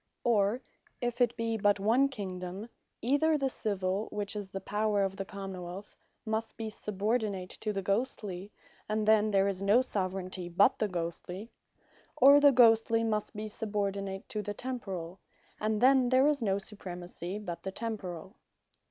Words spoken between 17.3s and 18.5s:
but the Temporall.